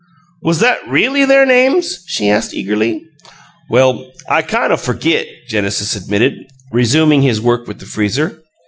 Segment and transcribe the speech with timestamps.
[0.41, 3.03] "Was that really their names?" she asked, eagerly.
[3.69, 6.33] "Well, I kine o' fergit," Genesis admitted,
[6.71, 8.41] resuming his work with the freezer.